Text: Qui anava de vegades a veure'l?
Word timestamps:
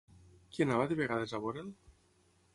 Qui 0.55 0.65
anava 0.65 0.87
de 0.93 0.97
vegades 1.03 1.37
a 1.37 1.43
veure'l? 1.45 1.71